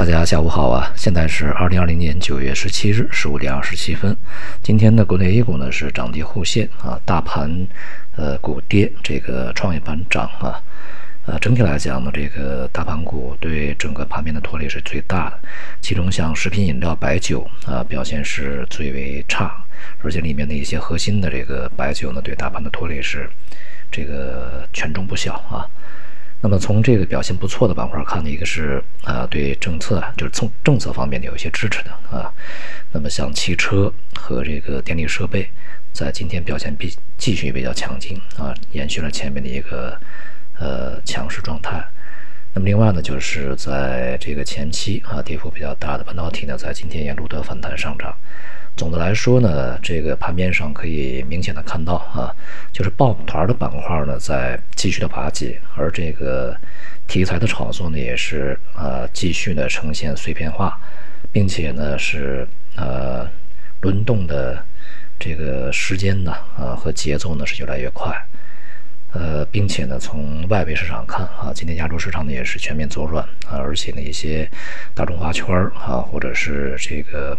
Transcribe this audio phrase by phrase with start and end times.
[0.00, 0.90] 大家下午好啊！
[0.96, 4.16] 现在是二零二零年九月十七日十五点二十七分。
[4.62, 7.54] 今天的国内 A 股呢是涨跌互现啊，大盘
[8.16, 10.56] 呃股跌，这个创业板涨啊。
[11.26, 15.38] 呃，整体来讲呢，这个大盘股对整个盘面的拖累是最大的。
[15.82, 19.62] 其中像食品饮料、白酒啊表现是最为差，
[20.02, 23.28] 而且里面的一些核心的这个白酒呢，对大盘的拖累是
[23.92, 25.68] 这个权重不小啊。
[26.42, 32.32] 那么从这个表现不错的板块看呢，一个是啊对政策啊，就是从政策方面的有一些支持的啊。
[32.92, 35.48] 那么像汽车和这个电力设备，
[35.92, 39.98] 在今天表现比继续比较强劲啊，延续了前面的一个
[40.58, 41.84] 呃强势状态。
[42.54, 48.16] 那么另外呢，就是在这个前期啊跌幅比较大的半导体呢，在今天也录得反弹上涨。
[48.76, 52.34] 总的来说呢，这个盘面上可以明显的看到啊，
[52.72, 56.56] 就是抱团的板块呢在继续的瓦解，而这个
[57.06, 60.80] 题材的炒作呢也是啊继续的呈现碎片化，
[61.30, 63.28] 并且呢是呃
[63.82, 64.64] 轮动的
[65.18, 68.16] 这个时间呢啊和节奏呢是越来越快，
[69.12, 74.50] 呃，并且呢从外围市场看啊，今天亚洲市场呢也是全面走软啊，而且呢一些
[74.94, 77.36] 大中华圈啊或者是这个。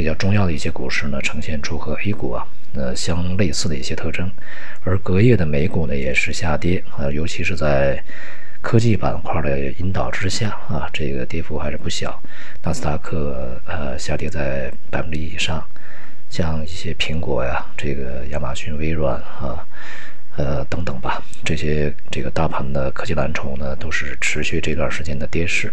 [0.00, 4.30] 比较重要的一些股市呢，呈现出和 A 股啊，呃相类似的一些特征，
[4.82, 8.02] 而隔夜的美股呢也是下跌啊，尤其是在
[8.62, 12.18] 科技板块的引导之下啊，这个跌幅还是不小。
[12.62, 15.62] 纳斯达克呃下跌在百分之一以上，
[16.30, 19.62] 像一些苹果呀、这个亚马逊、微软啊，
[20.38, 25.70] 呃等等吧，这些这个大盘的科技蓝筹呢，都是持续这段时间的跌势。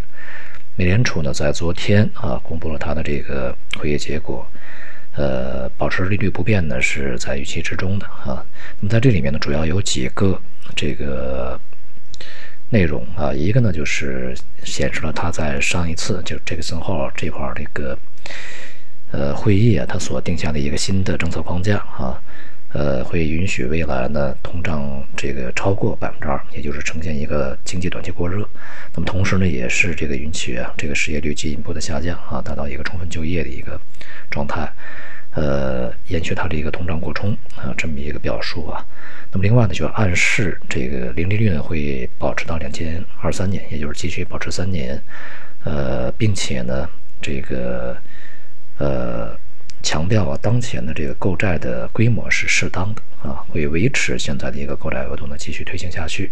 [0.77, 4.45] 美联储呢，在昨天啊，公布了它的这个会议结果，
[5.15, 8.45] 呃，保持利率不变呢，是在预期之中的啊。
[8.79, 10.39] 那么在这里面呢，主要有几个
[10.75, 11.59] 这个
[12.69, 17.97] 内容啊，一个呢就是显示了它在上一次就这个森号这块儿这个
[19.09, 22.21] 呃会议啊，它所定下的一个新的政策框架啊。
[22.73, 28.47] 呃，会允许未来呢通胀这个超过百分之二，也就是呈现一个经济短期过热。
[28.93, 33.79] 那么同时呢，也是这个允许啊这个失业率进一步的下降啊，达到一个充分就业的一个
[34.29, 34.69] 状态。
[35.31, 38.85] 呃，延续它的一个通胀过冲啊这么一个表述啊。
[39.31, 45.01] 那么另外呢，就暗示这个零利率呢会保持到两千二三年，也就是继续保持三年。
[45.63, 46.89] 呃，并且呢，
[47.21, 47.95] 这个
[48.77, 49.39] 呃。
[49.83, 56.31] 强调啊，当前的这个购债的规模是适当的啊，会维持现在的一个购债额度呢继续推行下去。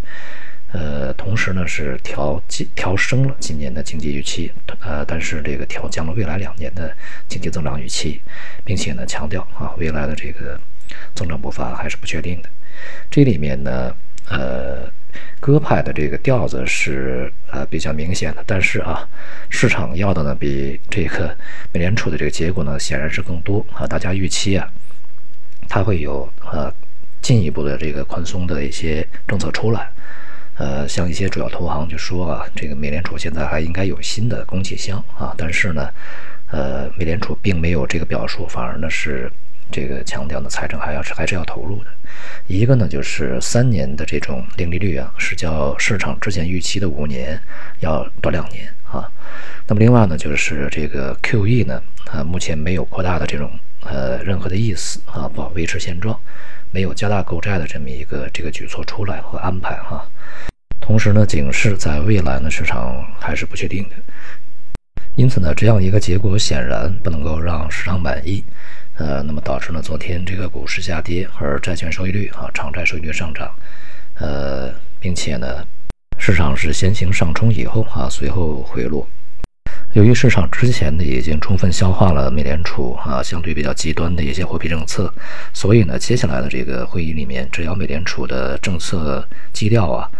[0.72, 2.42] 呃，同时呢是调
[2.74, 6.92] 调升了今年的经济预期，呃，但是这个调降了未来两年的
[7.28, 8.20] 经济增长预期，
[8.64, 10.60] 并且呢强调啊，未来的这个
[11.14, 12.48] 增长步伐还是不确定的。
[13.10, 13.94] 这里面呢，
[14.28, 14.65] 呃。
[15.46, 19.08] 鸽派的这个调子是呃比较明显的，但是啊，
[19.48, 21.32] 市场要的呢比这个
[21.72, 23.86] 美联储的这个结果呢显然是更多啊。
[23.86, 24.68] 大家预期啊，
[25.68, 26.68] 它会有呃
[27.22, 29.88] 进一步的这个宽松的一些政策出来。
[30.56, 35.88] 呃，像一些主要投行就说啊，这个美联储现在还应该有新的供给箱啊，但是呢，
[36.50, 39.30] 呃，美联储并没有这个表述，反而呢是。
[39.70, 41.90] 这个强调呢，财政还要是还是要投入的。
[42.46, 47.38] 一个呢，就是三年的这种零利率啊，是较市场之前预期的五年
[47.80, 49.10] 要多两年啊。
[49.66, 53.50] 那么另外呢，就是这个 QE 呢，啊，目前没有扩大的这种
[53.82, 56.18] 呃任何的意思啊，保维持现状，
[56.70, 60.06] 没有加大购债的这么一个这个举措出来和安排哈。
[60.80, 63.96] 同时呢，警示在未来呢，市场还是不确定的。
[65.16, 68.44] 因此呢，这样一个结果显然不能够让市场满意。
[68.98, 73.54] 呃，那么导致呢，昨天这个股市下跌，而债券收益率啊，长债收益率上涨，
[74.14, 75.64] 呃，并且呢，
[76.18, 79.06] 市场是先行上冲以后啊，随后回落。
[79.92, 85.12] 由于市场之前呢已经充分消化了美联储啊相对比较极端的一些货币政策，
[85.52, 90.10] 所以呢，接下来的这个会议里面，只要美联储的政策基调啊。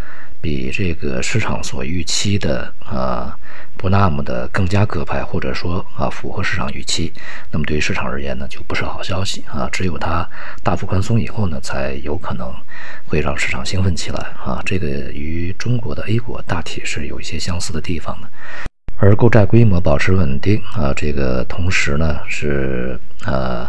[0.46, 3.36] 比这个市场所预期的啊
[3.76, 7.12] 不那么的更加鸽派，或者说啊符合市场预期，
[7.50, 9.68] 那么对于市场而言呢，就不是好消息啊。
[9.72, 10.24] 只有它
[10.62, 12.54] 大幅宽松以后呢，才有可能
[13.08, 14.62] 会让市场兴奋起来啊。
[14.64, 18.28] 这个与中国的 A 股大体是有一些相似的地方的。
[18.98, 23.68] 而购债规模保持稳定啊，这个同时呢是呃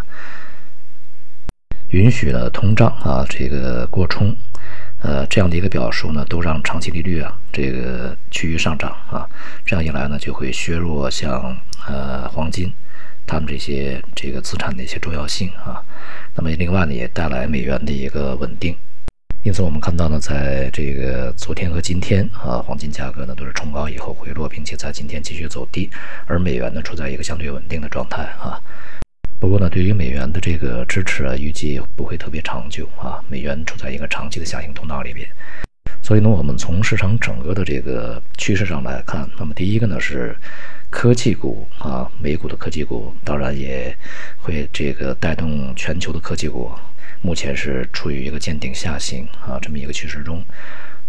[1.90, 4.36] 允许了通胀啊这个过冲。
[5.02, 9.28] 呃，这样的一个表述呢，都让长期利率啊这个趋于上涨啊，
[9.66, 11.56] 这样一来呢，就会削弱像
[11.88, 12.74] 呃黄金，
[13.26, 15.82] 他们这些这个资产的一些重要性啊。
[16.36, 18.76] 那么另外呢，也带来美元的一个稳定。
[19.44, 25.90] 因此，我们看到呢，在这个昨天和今天啊，黄金价格呢都是冲高以后回落，并且在今天继续走低，
[26.26, 28.60] 而美元呢处在一个相对稳定的状态啊。
[29.40, 35.28] 不过呢，对于美元的这个支持啊，预计不会特别长久啊，美元处在一个长期的下行通道里边。
[36.02, 40.36] 所以呢，我们从市场整个的这个趋势上来看，那么第一个呢是
[40.90, 43.96] 科技股啊，美股的科技股当然也
[44.40, 46.72] 会这个带动全球的科技股。
[47.22, 50.44] 目前是处于一个见顶下行啊这么一个趋势中，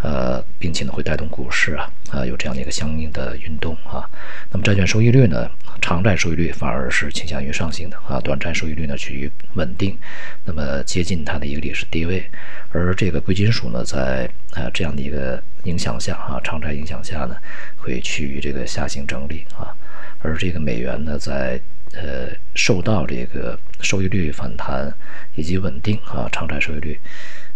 [0.01, 4.09] 呃，并且呢会带动股市啊啊有这样的一个相应的运动啊。
[4.51, 5.49] 那么债券收益率呢，
[5.81, 9.97] 长债收益率反而是倾向于上行的啊，短债收益率呢趋于稳定，
[10.45, 12.23] 那么接近它的一个历史低位。
[12.71, 17.35] 而这个贵金属呢，在啊这样的一个影响下啊，长债影响下呢，
[17.77, 19.75] 会趋于这个下行整理啊。
[20.21, 21.59] 而这个美元呢，在
[21.93, 24.93] 呃受到这个收益率反弹
[25.35, 26.99] 以及稳定啊长债收益率，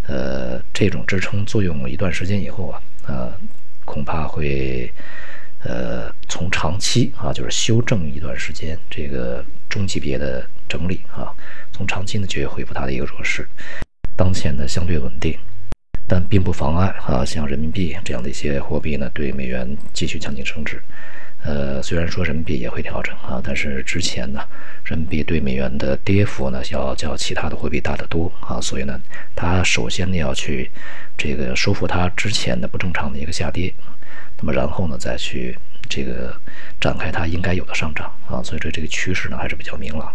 [0.08, 3.34] 呃这种支撑作用一段时间以后啊，呃
[3.86, 4.92] 恐怕会
[5.64, 11.32] 呃从长期啊就是修正一段时间这个中级别的整理啊，
[11.72, 13.48] 从长期呢就会恢复它的一个弱势。
[14.16, 15.38] 当前呢相对稳定，
[16.08, 20.82] 但并不妨碍啊像人民币这样的一些货币呢对美元继续强劲升值。
[21.45, 24.42] 呃，虽然说人民币也会调整啊，但是之前呢，
[24.86, 28.98] 人民币对美元的跌幅呢要较其他的货币大得多啊，所以呢，
[29.36, 30.72] 它首先呢要去
[31.18, 33.74] 这个收复它之前的不正常的一个下跌，
[34.38, 35.57] 那么然后呢再去
[35.90, 36.34] 这个
[36.80, 40.13] 展开它应该有的上涨啊，所以说这个趋势呢还是比较明朗。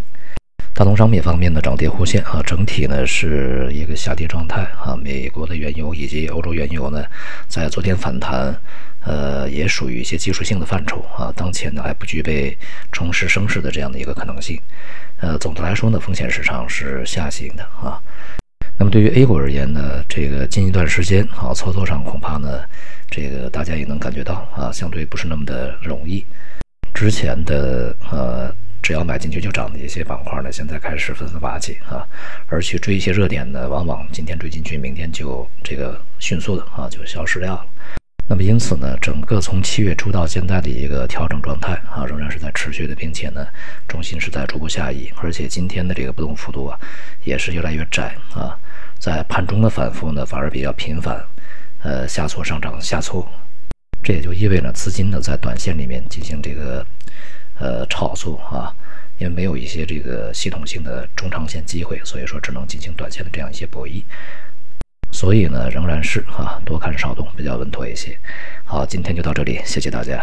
[0.79, 4.95] 大宗商品方面的涨跌互现啊，整体呢是一个下跌状态啊。
[4.95, 7.05] 美国的原油以及欧洲原油呢，
[7.49, 8.57] 在昨天反弹，
[9.01, 11.33] 呃，也属于一些技术性的范畴啊。
[11.35, 12.57] 当前呢还不具备
[12.93, 14.57] 重拾升势的这样的一个可能性。
[15.19, 18.01] 呃，总的来说呢，风险市场是下行的啊。
[18.79, 22.61] 那么对于 A 股而言呢，这个近一段时间啊，操作上恐怕呢，
[23.11, 26.25] 这个大家也能感觉到啊，相对不是那么的容易。
[26.95, 28.55] 之前的呃。
[28.83, 32.07] 只要买进去就涨的一些板块呢，现在开始纷纷瓦解啊，
[32.49, 37.67] 而去追一些热点呢，往往今天追进去，明天就这个迅速的啊就消失掉了。
[38.31, 43.47] 那么因此呢，整个从七月初到现在的一个调整状态啊，仍然是在持续的，并且呢，
[43.89, 46.79] 重心是在逐步下移，而且今天的这个波动幅度啊，
[47.25, 48.59] 也是越来越窄啊，
[48.99, 51.19] 在盘中的反复呢，反而比较频繁，
[51.83, 53.27] 呃，下挫上涨下挫，
[54.03, 56.85] 这也就意味着资金呢在短线里面进行这个。
[57.61, 58.73] 呃，炒作啊，
[59.19, 64.03] 因为没有一些这个系统性的中长线机会，所以说只能进行短线的这样一些博弈。
[65.11, 68.19] 所以呢，仍然是啊，多看少动比较稳妥一些。
[68.65, 70.23] 好，今天就到这里，谢谢大家。